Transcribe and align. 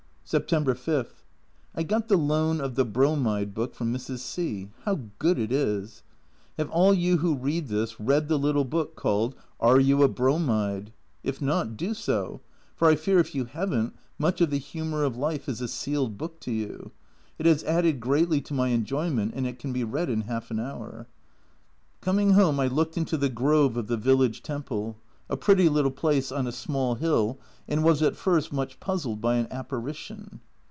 September 0.23 0.73
5. 0.73 1.25
I 1.75 1.83
got 1.83 2.07
the 2.07 2.15
loan 2.15 2.61
of 2.61 2.75
the" 2.75 2.85
Bromide" 2.95 3.53
book 3.53 3.75
from 3.75 3.93
Mrs. 3.93 4.19
C, 4.19 4.69
how 4.85 5.01
good 5.19 5.37
it 5.37 5.51
is. 5.51 6.03
Have 6.57 6.69
all 6.69 6.93
you 6.93 7.17
who 7.17 7.35
read 7.35 7.67
this 7.67 7.99
read 7.99 8.29
the 8.29 8.39
little 8.39 8.63
book 8.63 8.95
called" 8.95 9.35
Are 9.69 9.77
you 9.77 10.03
a 10.03 10.07
Bromide?" 10.07 10.93
If 11.23 11.41
not, 11.41 11.75
do 11.75 11.93
so; 11.93 12.39
for 12.77 12.87
I 12.87 12.95
fear 12.95 13.19
if 13.19 13.35
you 13.35 13.43
haven't, 13.43 13.93
much 14.17 14.39
of 14.39 14.51
the 14.51 14.57
humour 14.57 15.03
of 15.03 15.17
life 15.17 15.49
is 15.49 15.59
a 15.59 15.67
sealed 15.67 16.17
book 16.17 16.39
to 16.41 16.51
you. 16.53 16.91
It 17.37 17.45
has 17.45 17.61
added 17.65 17.99
greatly 17.99 18.39
to 18.39 18.53
my 18.53 18.69
enjoyment, 18.69 19.33
and 19.35 19.45
it 19.45 19.59
can 19.59 19.73
be 19.73 19.83
read 19.83 20.09
in 20.09 20.21
half 20.21 20.49
an 20.49 20.61
hour. 20.61 21.07
Coming 21.99 22.31
home 22.35 22.57
I 22.57 22.67
looked 22.67 22.95
into 22.95 23.17
the 23.17 23.27
grove 23.27 23.75
of 23.75 23.87
the 23.87 23.97
village 23.97 24.41
temple, 24.43 24.95
a 25.29 25.37
pretty 25.37 25.69
little 25.69 25.91
place 25.91 26.29
on 26.29 26.45
a 26.45 26.51
small 26.51 26.95
hill, 26.95 27.39
and 27.65 27.81
was 27.85 28.01
at 28.01 28.17
first 28.17 28.51
much 28.51 28.77
puzzled 28.81 29.21
by 29.21 29.35
an 29.35 29.47
apparition. 29.49 30.41